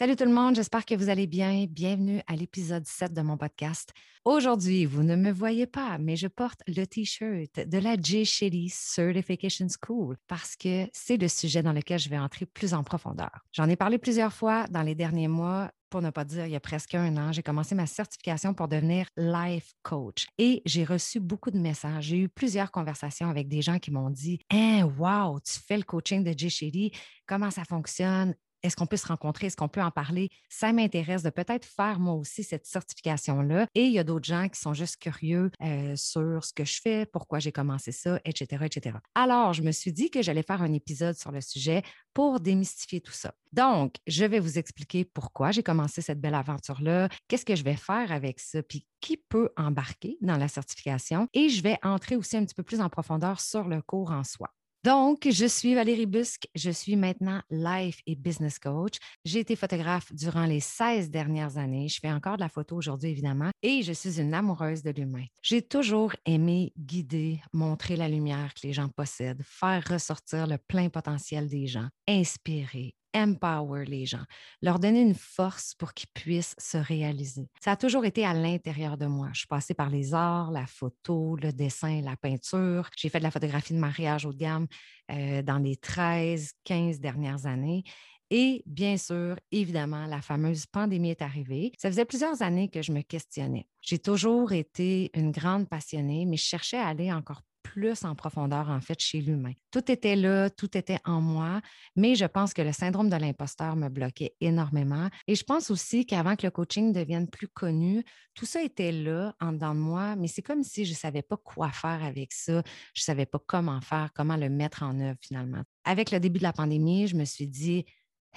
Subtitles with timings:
[0.00, 1.66] Salut tout le monde, j'espère que vous allez bien.
[1.68, 3.92] Bienvenue à l'épisode 7 de mon podcast.
[4.24, 8.24] Aujourd'hui, vous ne me voyez pas, mais je porte le t-shirt de la J.
[8.24, 12.82] Shelley Certification School parce que c'est le sujet dans lequel je vais entrer plus en
[12.82, 13.44] profondeur.
[13.52, 16.56] J'en ai parlé plusieurs fois dans les derniers mois pour ne pas dire il y
[16.56, 21.20] a presque un an, j'ai commencé ma certification pour devenir life coach et j'ai reçu
[21.20, 22.04] beaucoup de messages.
[22.04, 25.82] J'ai eu plusieurs conversations avec des gens qui m'ont dit Hein, wow, tu fais le
[25.82, 26.48] coaching de J.
[26.48, 26.90] Shelley,
[27.26, 28.34] comment ça fonctionne?
[28.62, 29.46] Est-ce qu'on peut se rencontrer?
[29.46, 30.30] Est-ce qu'on peut en parler?
[30.48, 33.66] Ça m'intéresse de peut-être faire moi aussi cette certification-là.
[33.74, 36.80] Et il y a d'autres gens qui sont juste curieux euh, sur ce que je
[36.80, 38.96] fais, pourquoi j'ai commencé ça, etc., etc.
[39.14, 41.82] Alors, je me suis dit que j'allais faire un épisode sur le sujet
[42.14, 43.32] pour démystifier tout ça.
[43.52, 47.76] Donc, je vais vous expliquer pourquoi j'ai commencé cette belle aventure-là, qu'est-ce que je vais
[47.76, 51.28] faire avec ça, puis qui peut embarquer dans la certification.
[51.32, 54.24] Et je vais entrer aussi un petit peu plus en profondeur sur le cours en
[54.24, 54.50] soi.
[54.82, 56.48] Donc, je suis Valérie Busque.
[56.54, 58.94] Je suis maintenant life et business coach.
[59.26, 61.88] J'ai été photographe durant les 16 dernières années.
[61.88, 65.26] Je fais encore de la photo aujourd'hui, évidemment, et je suis une amoureuse de l'humain.
[65.42, 70.88] J'ai toujours aimé guider, montrer la lumière que les gens possèdent, faire ressortir le plein
[70.88, 74.24] potentiel des gens, inspirer, empower les gens,
[74.62, 77.48] leur donner une force pour qu'ils puissent se réaliser.
[77.60, 79.28] Ça a toujours été à l'intérieur de moi.
[79.32, 82.88] Je suis passée par les arts, la photo, le dessin, la peinture.
[82.96, 84.66] J'ai fait de la photographie de mariage haut de gamme
[85.10, 87.84] euh, dans les 13, 15 dernières années.
[88.30, 91.72] Et bien sûr, évidemment, la fameuse pandémie est arrivée.
[91.76, 93.66] Ça faisait plusieurs années que je me questionnais.
[93.80, 98.68] J'ai toujours été une grande passionnée, mais je cherchais à aller encore plus en profondeur,
[98.70, 99.52] en fait, chez l'humain.
[99.70, 101.60] Tout était là, tout était en moi,
[101.96, 105.08] mais je pense que le syndrome de l'imposteur me bloquait énormément.
[105.26, 109.34] Et je pense aussi qu'avant que le coaching devienne plus connu, tout ça était là,
[109.40, 112.32] en dedans de moi, mais c'est comme si je ne savais pas quoi faire avec
[112.32, 112.62] ça,
[112.94, 115.62] je ne savais pas comment faire, comment le mettre en œuvre finalement.
[115.84, 117.84] Avec le début de la pandémie, je me suis dit,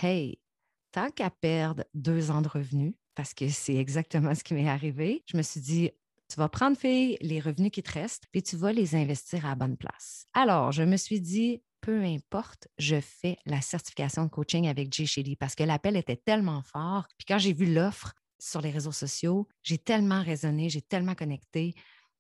[0.02, 0.40] hey,
[0.92, 5.24] tant qu'à perdre deux ans de revenus, parce que c'est exactement ce qui m'est arrivé,
[5.28, 5.92] je me suis dit,
[6.34, 9.56] tu vas prendre, les revenus qui te restent, puis tu vas les investir à la
[9.56, 10.26] bonne place.
[10.34, 15.06] Alors, je me suis dit, peu importe, je fais la certification de coaching avec Jay
[15.06, 17.06] Shelly parce que l'appel était tellement fort.
[17.20, 21.76] Puis quand j'ai vu l'offre sur les réseaux sociaux, j'ai tellement raisonné, j'ai tellement connecté.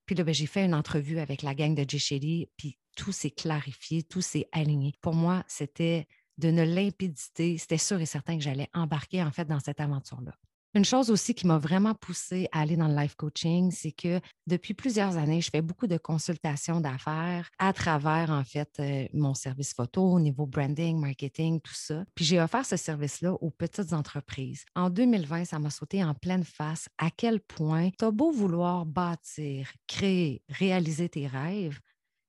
[0.05, 3.11] Puis là, ben, j'ai fait une entrevue avec la gang de Jay Shelly, puis tout
[3.11, 4.93] s'est clarifié, tout s'est aligné.
[5.01, 6.07] Pour moi, c'était
[6.37, 7.57] d'une limpidité.
[7.57, 10.35] C'était sûr et certain que j'allais embarquer en fait dans cette aventure-là.
[10.75, 14.19] Une chose aussi qui m'a vraiment poussée à aller dans le life coaching, c'est que
[14.47, 19.35] depuis plusieurs années, je fais beaucoup de consultations d'affaires à travers, en fait, euh, mon
[19.35, 22.03] service photo au niveau branding, marketing, tout ça.
[22.15, 24.65] Puis j'ai offert ce service-là aux petites entreprises.
[24.75, 28.87] En 2020, ça m'a sauté en pleine face à quel point tu as beau vouloir
[28.87, 31.79] bâtir, créer, réaliser tes rêves,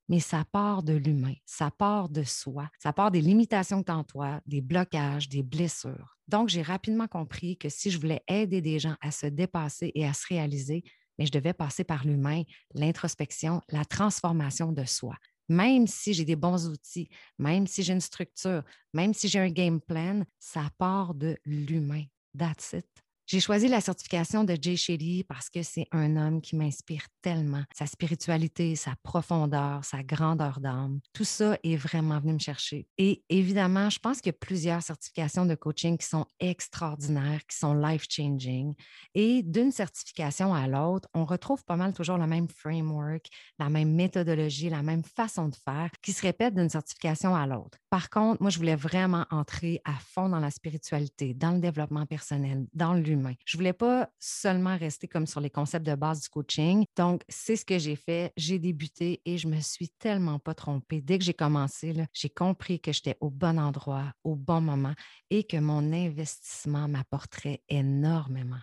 [0.08, 4.40] mais ça part de l'humain, ça part de soi, ça part des limitations que toi,
[4.46, 6.16] des blocages, des blessures.
[6.28, 10.06] Donc, j'ai rapidement compris que si je voulais aider des gens à se dépasser et
[10.06, 10.82] à se réaliser,
[11.18, 12.42] mais je devais passer par l'humain,
[12.74, 15.14] l'introspection, la transformation de soi.
[15.48, 18.62] Même si j'ai des bons outils, même si j'ai une structure,
[18.94, 22.04] même si j'ai un game plan, ça part de l'humain.
[22.36, 23.03] That's it.
[23.26, 27.64] J'ai choisi la certification de Jay Shetty parce que c'est un homme qui m'inspire tellement.
[27.74, 32.86] Sa spiritualité, sa profondeur, sa grandeur d'âme, tout ça est vraiment venu me chercher.
[32.98, 37.56] Et évidemment, je pense qu'il y a plusieurs certifications de coaching qui sont extraordinaires, qui
[37.56, 38.74] sont life-changing.
[39.14, 43.26] Et d'une certification à l'autre, on retrouve pas mal toujours le même framework,
[43.58, 47.78] la même méthodologie, la même façon de faire qui se répète d'une certification à l'autre.
[47.88, 52.04] Par contre, moi, je voulais vraiment entrer à fond dans la spiritualité, dans le développement
[52.04, 53.13] personnel, dans le
[53.44, 56.84] je ne voulais pas seulement rester comme sur les concepts de base du coaching.
[56.96, 58.32] Donc, c'est ce que j'ai fait.
[58.36, 61.00] J'ai débuté et je me suis tellement pas trompée.
[61.00, 64.94] Dès que j'ai commencé, j'ai compris que j'étais au bon endroit, au bon moment
[65.30, 68.60] et que mon investissement m'apporterait énormément.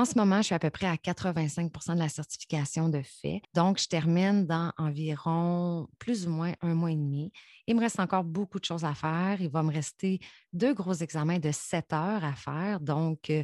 [0.00, 3.42] En ce moment, je suis à peu près à 85% de la certification de fait.
[3.52, 7.30] Donc, je termine dans environ plus ou moins un mois et demi.
[7.66, 9.42] Il me reste encore beaucoup de choses à faire.
[9.42, 10.18] Il va me rester
[10.54, 12.80] deux gros examens de 7 heures à faire.
[12.80, 13.42] Donc, euh,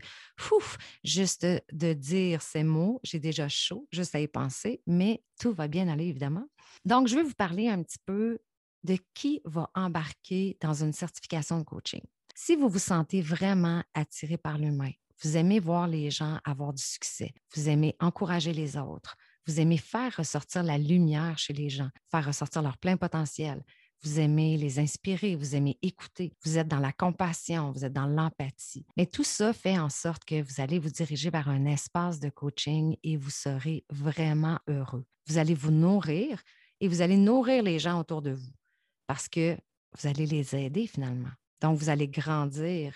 [1.05, 5.69] juste de dire ces mots, j'ai déjà chaud, juste à y penser, mais tout va
[5.69, 6.47] bien aller, évidemment.
[6.87, 8.39] Donc, je vais vous parler un petit peu
[8.83, 12.01] de qui va embarquer dans une certification de coaching.
[12.35, 14.93] Si vous vous sentez vraiment attiré par l'humain,
[15.23, 17.33] vous aimez voir les gens avoir du succès.
[17.55, 19.17] Vous aimez encourager les autres.
[19.47, 23.63] Vous aimez faire ressortir la lumière chez les gens, faire ressortir leur plein potentiel.
[24.03, 28.07] Vous aimez les inspirer, vous aimez écouter, vous êtes dans la compassion, vous êtes dans
[28.07, 28.85] l'empathie.
[28.97, 32.29] Mais tout ça fait en sorte que vous allez vous diriger vers un espace de
[32.29, 35.05] coaching et vous serez vraiment heureux.
[35.27, 36.43] Vous allez vous nourrir
[36.81, 38.53] et vous allez nourrir les gens autour de vous
[39.07, 39.57] parce que
[39.99, 41.31] vous allez les aider finalement.
[41.61, 42.93] Donc, vous allez grandir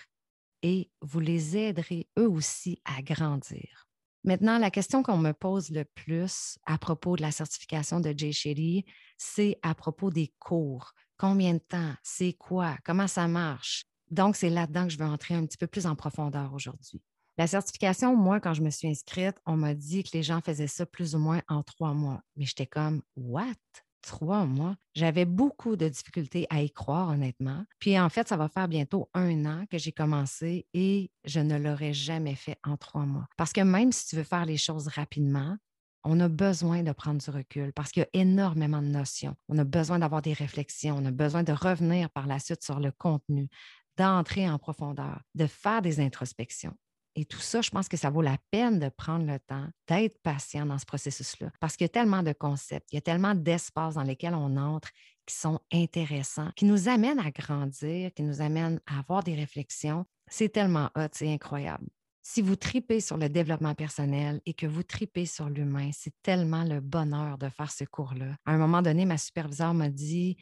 [0.63, 3.87] et vous les aiderez eux aussi à grandir.
[4.23, 8.85] Maintenant, la question qu'on me pose le plus à propos de la certification de Jay
[9.17, 10.91] c'est à propos des cours.
[11.17, 11.93] Combien de temps?
[12.03, 12.77] C'est quoi?
[12.85, 13.85] Comment ça marche?
[14.11, 17.01] Donc, c'est là-dedans que je veux entrer un petit peu plus en profondeur aujourd'hui.
[17.37, 20.67] La certification, moi, quand je me suis inscrite, on m'a dit que les gens faisaient
[20.67, 22.21] ça plus ou moins en trois mois.
[22.35, 23.55] Mais j'étais comme, what?
[24.01, 24.75] Trois mois?
[24.95, 27.65] J'avais beaucoup de difficultés à y croire, honnêtement.
[27.79, 31.57] Puis en fait, ça va faire bientôt un an que j'ai commencé et je ne
[31.57, 33.27] l'aurais jamais fait en trois mois.
[33.37, 35.55] Parce que même si tu veux faire les choses rapidement,
[36.03, 39.35] on a besoin de prendre du recul parce qu'il y a énormément de notions.
[39.49, 42.79] On a besoin d'avoir des réflexions, on a besoin de revenir par la suite sur
[42.79, 43.49] le contenu,
[43.97, 46.75] d'entrer en profondeur, de faire des introspections.
[47.15, 50.21] Et tout ça, je pense que ça vaut la peine de prendre le temps, d'être
[50.21, 53.35] patient dans ce processus-là, parce qu'il y a tellement de concepts, il y a tellement
[53.35, 54.89] d'espaces dans lesquels on entre
[55.25, 60.05] qui sont intéressants, qui nous amènent à grandir, qui nous amènent à avoir des réflexions.
[60.27, 61.87] C'est tellement hot, c'est incroyable.
[62.23, 66.63] Si vous tripez sur le développement personnel et que vous tripez sur l'humain, c'est tellement
[66.63, 68.37] le bonheur de faire ce cours-là.
[68.45, 70.37] À un moment donné, ma superviseure m'a dit,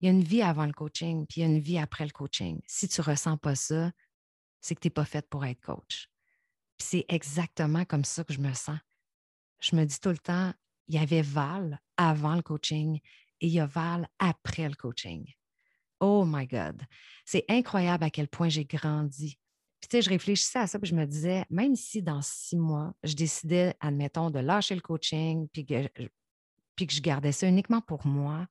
[0.00, 2.04] il y a une vie avant le coaching, puis il y a une vie après
[2.04, 2.58] le coaching.
[2.66, 3.92] Si tu ne ressens pas ça,
[4.60, 6.08] c'est que tu n'es pas faite pour être coach.
[6.78, 8.78] C'est exactement comme ça que je me sens.
[9.60, 10.52] Je me dis tout le temps,
[10.88, 13.00] il y avait Val avant le coaching
[13.40, 15.30] et il y a Val après le coaching.
[16.00, 16.82] Oh my God.
[17.24, 19.38] C'est incroyable à quel point j'ai grandi.
[19.80, 22.56] Puis, tu sais, je réfléchissais à ça, puis je me disais, même si dans six
[22.56, 25.88] mois, je décidais, admettons, de lâcher le coaching, puis que,
[26.76, 28.46] puis que je gardais ça uniquement pour moi,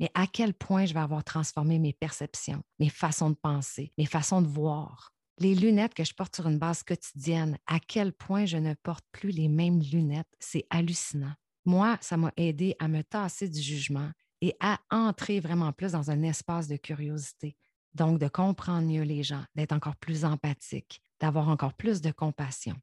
[0.00, 4.06] mais à quel point je vais avoir transformé mes perceptions, mes façons de penser, mes
[4.06, 5.12] façons de voir?
[5.40, 9.04] Les lunettes que je porte sur une base quotidienne, à quel point je ne porte
[9.12, 11.34] plus les mêmes lunettes, c'est hallucinant.
[11.64, 14.10] Moi, ça m'a aidé à me tasser du jugement
[14.40, 17.56] et à entrer vraiment plus dans un espace de curiosité.
[17.94, 22.74] Donc, de comprendre mieux les gens, d'être encore plus empathique, d'avoir encore plus de compassion.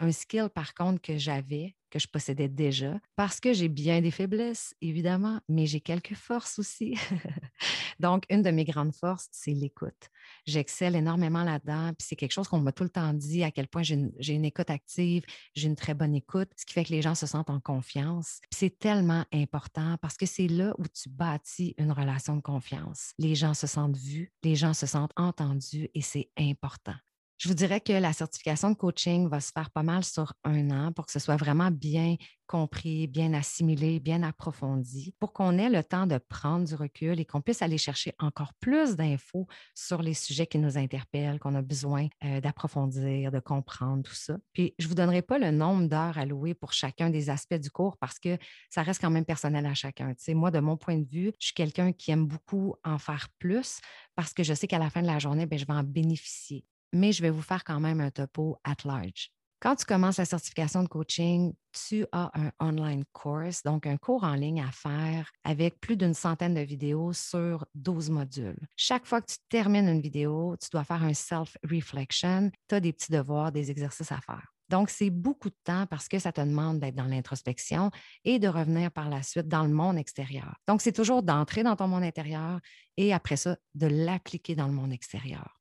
[0.00, 4.10] Un skill, par contre, que j'avais, que je possédais déjà, parce que j'ai bien des
[4.10, 6.96] faiblesses, évidemment, mais j'ai quelques forces aussi.
[8.00, 10.08] Donc, une de mes grandes forces, c'est l'écoute.
[10.46, 13.68] J'excelle énormément là-dedans, puis c'est quelque chose qu'on m'a tout le temps dit, à quel
[13.68, 13.94] point j'ai
[14.34, 15.22] une, écoute active,
[15.54, 18.40] j'ai une très bonne écoute, ce qui fait que les gens se sentent en confiance.
[18.50, 23.12] c'est tellement important parce que c'est là où tu bâtis une relation de confiance.
[23.18, 26.94] Les gens se sentent vus, les gens se sentent entendus et c'est important.
[27.40, 30.70] Je vous dirais que la certification de coaching va se faire pas mal sur un
[30.70, 32.16] an pour que ce soit vraiment bien
[32.46, 37.24] compris, bien assimilé, bien approfondi, pour qu'on ait le temps de prendre du recul et
[37.24, 41.62] qu'on puisse aller chercher encore plus d'infos sur les sujets qui nous interpellent, qu'on a
[41.62, 44.36] besoin euh, d'approfondir, de comprendre tout ça.
[44.52, 47.70] Puis, je ne vous donnerai pas le nombre d'heures allouées pour chacun des aspects du
[47.70, 48.36] cours parce que
[48.68, 50.08] ça reste quand même personnel à chacun.
[50.10, 52.98] Tu sais, moi, de mon point de vue, je suis quelqu'un qui aime beaucoup en
[52.98, 53.80] faire plus
[54.14, 56.66] parce que je sais qu'à la fin de la journée, bien, je vais en bénéficier
[56.92, 59.30] mais je vais vous faire quand même un topo at large.
[59.62, 64.24] Quand tu commences la certification de coaching, tu as un online course, donc un cours
[64.24, 68.66] en ligne à faire avec plus d'une centaine de vidéos sur 12 modules.
[68.74, 72.94] Chaque fois que tu termines une vidéo, tu dois faire un self-reflection, tu as des
[72.94, 74.50] petits devoirs, des exercices à faire.
[74.70, 77.90] Donc, c'est beaucoup de temps parce que ça te demande d'être dans l'introspection
[78.24, 80.54] et de revenir par la suite dans le monde extérieur.
[80.68, 82.60] Donc, c'est toujours d'entrer dans ton monde intérieur
[82.96, 85.59] et après ça, de l'appliquer dans le monde extérieur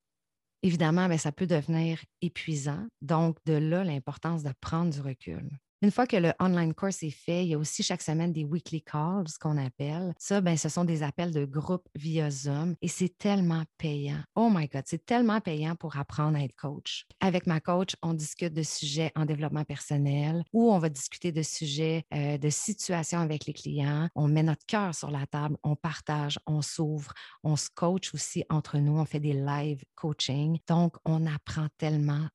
[0.63, 2.87] évidemment, ben, ça peut devenir épuisant.
[3.01, 5.49] Donc, de là, l'importance de prendre du recul.
[5.81, 8.43] Une fois que le online course est fait, il y a aussi chaque semaine des
[8.43, 10.13] weekly calls, ce qu'on appelle.
[10.17, 14.21] Ça, ben, ce sont des appels de groupe via Zoom et c'est tellement payant.
[14.35, 17.05] Oh my God, c'est tellement payant pour apprendre à être coach.
[17.21, 21.43] Avec ma coach, on discute de sujets en développement personnel ou on va discuter de
[21.43, 24.09] sujets euh, de situations avec les clients.
[24.15, 28.43] On met notre cœur sur la table, on partage, on s'ouvre, on se coach aussi
[28.49, 30.59] entre nous, on fait des live coaching.
[30.67, 32.27] Donc, on apprend tellement,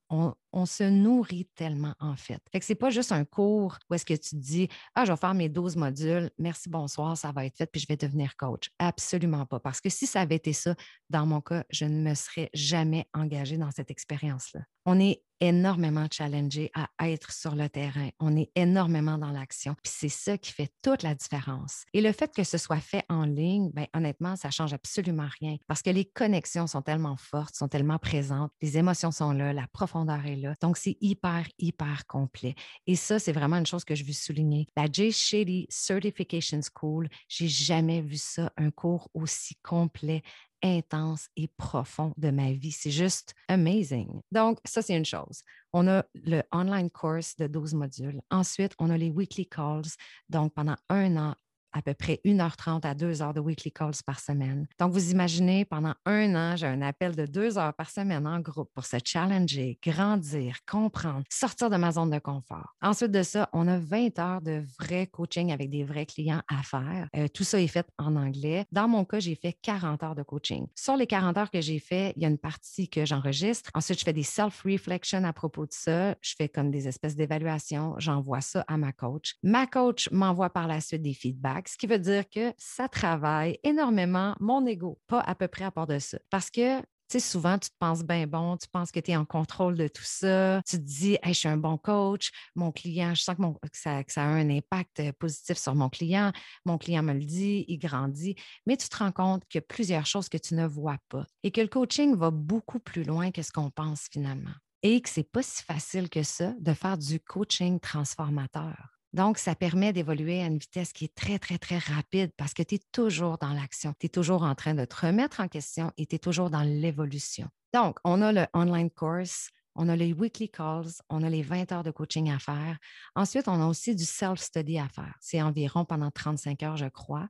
[0.54, 2.40] on se nourrit tellement en fait.
[2.50, 5.12] Fait que c'est pas juste un cours où est-ce que tu te dis ah je
[5.12, 8.36] vais faire mes 12 modules, merci bonsoir, ça va être fait puis je vais devenir
[8.36, 8.70] coach.
[8.78, 10.74] Absolument pas parce que si ça avait été ça
[11.10, 14.60] dans mon cas, je ne me serais jamais engagée dans cette expérience-là.
[14.86, 18.08] On est énormément challengé à être sur le terrain.
[18.18, 19.74] On est énormément dans l'action.
[19.82, 21.84] Puis c'est ça qui fait toute la différence.
[21.92, 25.56] Et le fait que ce soit fait en ligne, bien, honnêtement, ça change absolument rien
[25.66, 29.66] parce que les connexions sont tellement fortes, sont tellement présentes, les émotions sont là, la
[29.72, 30.54] profondeur est là.
[30.62, 32.54] Donc, c'est hyper, hyper complet.
[32.86, 34.66] Et ça, c'est vraiment une chose que je veux souligner.
[34.76, 35.12] La J.
[35.12, 40.22] Shady Certification School, j'ai jamais vu ça, un cours aussi complet,
[40.64, 42.72] intense et profond de ma vie.
[42.72, 44.20] C'est juste amazing.
[44.32, 45.42] Donc, ça, c'est une chose.
[45.72, 48.20] On a le online course de 12 modules.
[48.30, 49.84] Ensuite, on a les weekly calls.
[50.28, 51.34] Donc, pendant un an,
[51.74, 54.66] à peu près 1h30 à 2 heures de weekly calls par semaine.
[54.78, 58.40] Donc, vous imaginez, pendant un an, j'ai un appel de deux heures par semaine en
[58.40, 62.74] groupe pour se challenger, grandir, comprendre, sortir de ma zone de confort.
[62.80, 66.62] Ensuite de ça, on a 20 heures de vrai coaching avec des vrais clients à
[66.62, 67.08] faire.
[67.16, 68.64] Euh, tout ça est fait en anglais.
[68.72, 70.66] Dans mon cas, j'ai fait 40 heures de coaching.
[70.74, 73.70] Sur les 40 heures que j'ai fait, il y a une partie que j'enregistre.
[73.74, 76.14] Ensuite, je fais des self-reflection à propos de ça.
[76.20, 77.94] Je fais comme des espèces d'évaluations.
[77.98, 79.34] J'envoie ça à ma coach.
[79.42, 83.58] Ma coach m'envoie par la suite des feedbacks, ce qui veut dire que ça travaille
[83.62, 86.18] énormément mon ego, pas à peu près à part de ça.
[86.30, 89.16] Parce que tu sais, souvent, tu te penses bien bon, tu penses que tu es
[89.16, 90.62] en contrôle de tout ça.
[90.66, 93.42] Tu te dis, je suis un bon coach, mon client, je sens que,
[93.72, 96.32] ça, que, ça, a un impact euh, positif sur mon client.
[96.64, 98.36] Mon client me le dit, il grandit.
[98.66, 101.26] Mais tu te rends compte qu'il y a plusieurs choses que tu ne vois pas
[101.42, 104.54] et que le coaching va beaucoup plus loin que ce qu'on pense finalement.
[104.82, 108.93] Et que ce n'est pas si facile que ça de faire du coaching transformateur.
[109.14, 112.64] Donc, ça permet d'évoluer à une vitesse qui est très, très, très rapide parce que
[112.64, 113.94] tu es toujours dans l'action.
[114.00, 116.62] Tu es toujours en train de te remettre en question et tu es toujours dans
[116.62, 117.48] l'évolution.
[117.72, 121.70] Donc, on a le online course, on a les weekly calls, on a les 20
[121.70, 122.76] heures de coaching à faire.
[123.14, 125.14] Ensuite, on a aussi du self-study à faire.
[125.20, 127.28] C'est environ pendant 35 heures, je crois.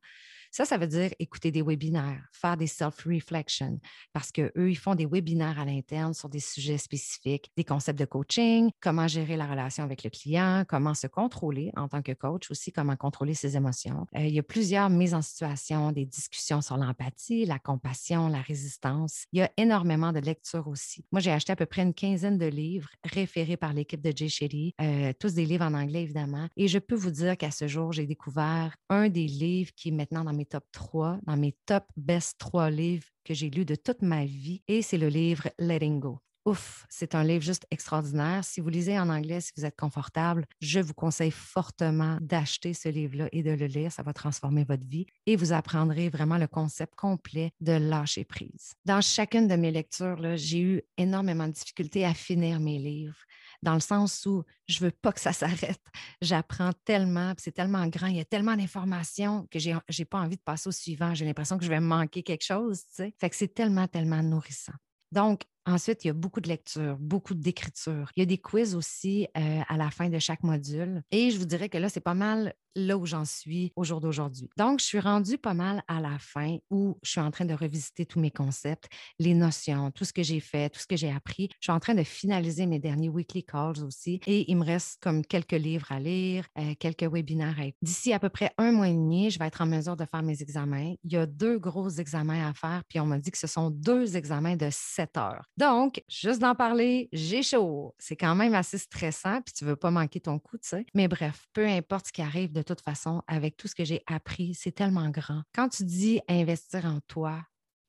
[0.54, 3.80] Ça, ça veut dire écouter des webinaires, faire des self-reflection,
[4.12, 8.04] parce qu'eux, ils font des webinaires à l'interne sur des sujets spécifiques, des concepts de
[8.04, 12.52] coaching, comment gérer la relation avec le client, comment se contrôler en tant que coach
[12.52, 14.06] aussi, comment contrôler ses émotions.
[14.14, 18.40] Euh, il y a plusieurs mises en situation, des discussions sur l'empathie, la compassion, la
[18.40, 19.24] résistance.
[19.32, 21.04] Il y a énormément de lectures aussi.
[21.10, 24.28] Moi, j'ai acheté à peu près une quinzaine de livres référés par l'équipe de Jay
[24.28, 26.46] Shetty, euh, tous des livres en anglais évidemment.
[26.56, 29.92] Et je peux vous dire qu'à ce jour, j'ai découvert un des livres qui est
[29.92, 33.74] maintenant dans mes top 3, dans mes top best 3 livres que j'ai lus de
[33.74, 36.20] toute ma vie, et c'est le livre Letting Go.
[36.46, 38.44] Ouf, c'est un livre juste extraordinaire.
[38.44, 42.90] Si vous lisez en anglais, si vous êtes confortable, je vous conseille fortement d'acheter ce
[42.90, 43.90] livre-là et de le lire.
[43.90, 48.74] Ça va transformer votre vie et vous apprendrez vraiment le concept complet de lâcher prise.
[48.84, 53.16] Dans chacune de mes lectures, j'ai eu énormément de difficultés à finir mes livres
[53.62, 55.80] dans le sens où je veux pas que ça s'arrête.
[56.20, 60.36] J'apprends tellement, c'est tellement grand, il y a tellement d'informations que j'ai n'ai pas envie
[60.36, 61.14] de passer au suivant.
[61.14, 63.14] J'ai l'impression que je vais manquer quelque chose, tu sais.
[63.18, 64.74] Fait que c'est tellement, tellement nourrissant.
[65.10, 68.10] Donc, Ensuite, il y a beaucoup de lectures, beaucoup d'écriture.
[68.16, 71.02] Il y a des quiz aussi euh, à la fin de chaque module.
[71.10, 74.00] Et je vous dirais que là, c'est pas mal là où j'en suis au jour
[74.00, 74.48] d'aujourd'hui.
[74.56, 77.54] Donc, je suis rendue pas mal à la fin où je suis en train de
[77.54, 81.10] revisiter tous mes concepts, les notions, tout ce que j'ai fait, tout ce que j'ai
[81.10, 81.48] appris.
[81.60, 84.20] Je suis en train de finaliser mes derniers weekly calls aussi.
[84.26, 88.18] Et il me reste comme quelques livres à lire, euh, quelques webinaires à D'ici à
[88.18, 90.94] peu près un mois et demi, je vais être en mesure de faire mes examens.
[91.04, 93.70] Il y a deux gros examens à faire, puis on m'a dit que ce sont
[93.70, 95.44] deux examens de sept heures.
[95.56, 97.94] Donc, juste d'en parler, j'ai chaud.
[97.98, 100.86] C'est quand même assez stressant, puis tu ne veux pas manquer ton coup, tu sais.
[100.94, 104.02] Mais bref, peu importe ce qui arrive, de toute façon, avec tout ce que j'ai
[104.06, 105.42] appris, c'est tellement grand.
[105.54, 107.40] Quand tu dis investir en toi,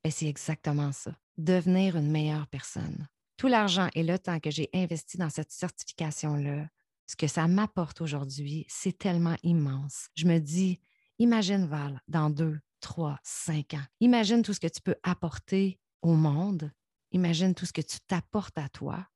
[0.03, 1.15] ben, c'est exactement ça.
[1.38, 3.07] Devenir une meilleure personne.
[3.38, 6.67] Tout l'argent et le temps que j'ai investi dans cette certification-là,
[7.07, 10.10] ce que ça m'apporte aujourd'hui, c'est tellement immense.
[10.15, 10.79] Je me dis,
[11.17, 13.84] imagine Val, dans deux, trois, cinq ans.
[14.00, 16.72] Imagine tout ce que tu peux apporter au monde
[17.15, 19.07] imagine tout ce que tu t'apportes à toi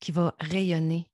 [0.00, 1.06] qui va rayonner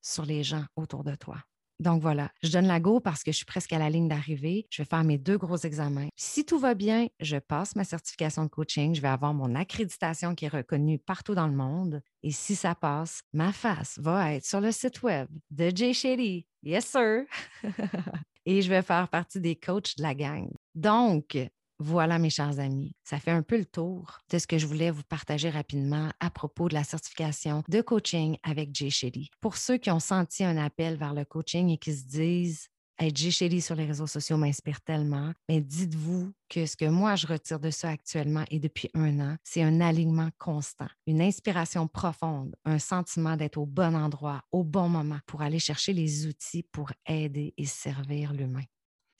[0.00, 1.42] sur les gens autour de toi.
[1.78, 4.66] Donc voilà, je donne la go parce que je suis presque à la ligne d'arrivée.
[4.70, 6.08] Je vais faire mes deux gros examens.
[6.16, 8.96] Si tout va bien, je passe ma certification de coaching.
[8.96, 12.02] Je vais avoir mon accréditation qui est reconnue partout dans le monde.
[12.24, 16.46] Et si ça passe, ma face va être sur le site web de Jay Shetty.
[16.64, 17.26] Yes, sir.
[18.44, 20.48] Et je vais faire partie des coachs de la gang.
[20.74, 21.38] Donc,
[21.80, 24.90] voilà, mes chers amis, ça fait un peu le tour de ce que je voulais
[24.90, 29.30] vous partager rapidement à propos de la certification de coaching avec Jay Shetty.
[29.40, 32.68] Pour ceux qui ont senti un appel vers le coaching et qui se disent
[33.00, 37.14] Hey, Jay Shetty sur les réseaux sociaux m'inspire tellement, mais dites-vous que ce que moi
[37.14, 41.86] je retire de ça actuellement et depuis un an, c'est un alignement constant, une inspiration
[41.86, 46.64] profonde, un sentiment d'être au bon endroit, au bon moment pour aller chercher les outils
[46.64, 48.64] pour aider et servir l'humain.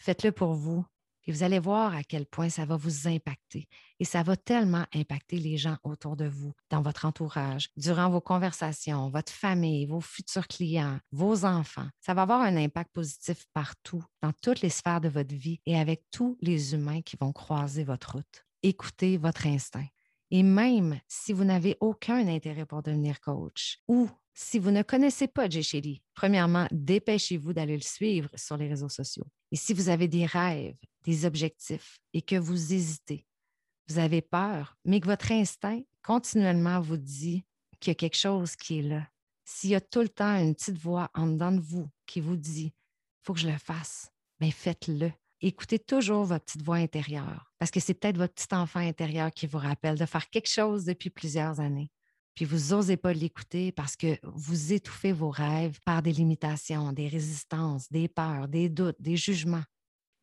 [0.01, 0.85] Faites-le pour vous,
[1.29, 3.69] et vous allez voir à quel point ça va vous impacter.
[4.01, 8.23] Et ça va tellement impacter les gens autour de vous, dans votre entourage, durant vos
[8.23, 11.89] conversations, votre famille, vos futurs clients, vos enfants.
[12.01, 15.77] Ça va avoir un impact positif partout, dans toutes les sphères de votre vie et
[15.79, 18.47] avec tous les humains qui vont croiser votre route.
[18.63, 19.87] Écoutez votre instinct.
[20.31, 25.27] Et même si vous n'avez aucun intérêt pour devenir coach ou si vous ne connaissez
[25.27, 25.63] pas Jay
[26.15, 29.27] premièrement, dépêchez-vous d'aller le suivre sur les réseaux sociaux.
[29.51, 30.77] Et si vous avez des rêves,
[31.25, 33.27] objectifs et que vous hésitez,
[33.89, 37.45] vous avez peur, mais que votre instinct continuellement vous dit
[37.81, 39.09] qu'il y a quelque chose qui est là,
[39.45, 42.37] s'il y a tout le temps une petite voix en dedans de vous qui vous
[42.37, 42.73] dit
[43.23, 44.11] faut que je le fasse,
[44.41, 45.13] bien faites-le.
[45.41, 49.47] écoutez toujours votre petite voix intérieure parce que c'est peut-être votre petit enfant intérieur qui
[49.47, 51.91] vous rappelle de faire quelque chose depuis plusieurs années.
[52.35, 57.09] Puis vous n'osez pas l'écouter parce que vous étouffez vos rêves par des limitations, des
[57.09, 59.65] résistances, des peurs, des doutes, des jugements.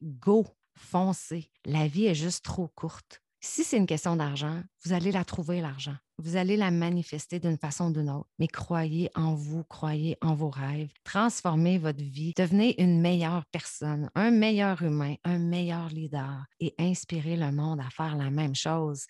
[0.01, 1.49] Go, foncez.
[1.65, 3.21] La vie est juste trop courte.
[3.41, 5.95] Si c'est une question d'argent, vous allez la trouver, l'argent.
[6.17, 8.27] Vous allez la manifester d'une façon ou d'une autre.
[8.39, 10.89] Mais croyez en vous, croyez en vos rêves.
[11.03, 12.33] Transformez votre vie.
[12.35, 17.89] Devenez une meilleure personne, un meilleur humain, un meilleur leader et inspirez le monde à
[17.91, 19.05] faire la même chose.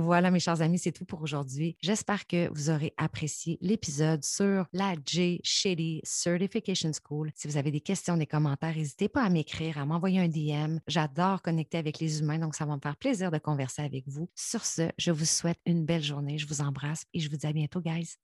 [0.00, 1.76] Voilà, mes chers amis, c'est tout pour aujourd'hui.
[1.80, 5.40] J'espère que vous aurez apprécié l'épisode sur la J.
[5.42, 7.32] Shady Certification School.
[7.34, 10.78] Si vous avez des questions, des commentaires, n'hésitez pas à m'écrire, à m'envoyer un DM.
[10.86, 14.30] J'adore connecter avec les humains, donc ça va me faire plaisir de converser avec vous.
[14.36, 16.38] Sur ce, je vous souhaite une belle journée.
[16.38, 18.18] Je vous embrasse et je vous dis à bientôt, guys.